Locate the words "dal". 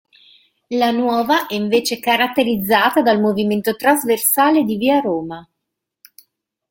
3.03-3.19